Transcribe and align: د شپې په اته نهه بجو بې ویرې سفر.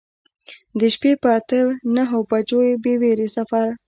د 0.79 0.81
شپې 0.93 1.11
په 1.21 1.29
اته 1.37 1.59
نهه 1.95 2.17
بجو 2.29 2.59
بې 2.83 2.93
ویرې 3.01 3.27
سفر. 3.37 3.67